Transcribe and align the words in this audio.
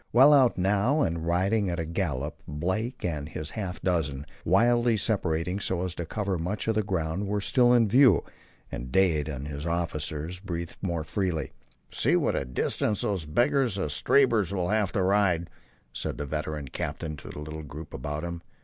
Well 0.11 0.33
out 0.33 0.57
now, 0.57 1.03
and 1.03 1.27
riding 1.27 1.69
at 1.69 1.77
the 1.77 1.85
gallop, 1.85 2.41
Blake 2.47 3.05
and 3.05 3.29
his 3.29 3.51
half 3.51 3.79
dozen, 3.83 4.25
widely 4.43 4.97
separating 4.97 5.59
so 5.59 5.85
as 5.85 5.93
to 5.93 6.07
cover 6.07 6.39
much 6.39 6.67
of 6.67 6.73
the 6.73 6.81
ground, 6.81 7.27
were 7.27 7.39
still 7.39 7.71
in 7.71 7.87
view, 7.87 8.23
and 8.71 8.91
Dade 8.91 9.29
and 9.29 9.47
his 9.47 9.67
officers 9.67 10.39
breathed 10.39 10.77
more 10.81 11.03
freely. 11.03 11.51
"See 11.91 12.15
what 12.15 12.35
a 12.35 12.45
distance 12.45 13.01
those 13.01 13.25
beggars 13.27 13.77
of 13.77 13.91
Stabber's 13.91 14.51
will 14.51 14.69
have 14.69 14.91
to 14.93 15.03
ride," 15.03 15.51
said 15.93 16.17
the 16.17 16.25
veteran 16.25 16.69
captain 16.69 17.15
to 17.17 17.29
the 17.29 17.37
little 17.37 17.61
group 17.61 17.93
about 17.93 18.23
him. 18.23 18.41